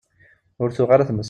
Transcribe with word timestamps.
Ur 0.61 0.69
tuɣ 0.75 0.89
ara 0.91 1.07
tmes. 1.09 1.19